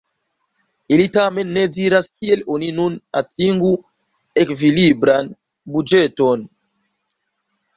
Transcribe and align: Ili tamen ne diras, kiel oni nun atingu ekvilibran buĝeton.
Ili 0.95 1.03
tamen 1.17 1.51
ne 1.57 1.65
diras, 1.75 2.07
kiel 2.21 2.41
oni 2.55 2.69
nun 2.79 2.97
atingu 3.21 3.69
ekvilibran 4.45 5.31
buĝeton. 5.77 6.49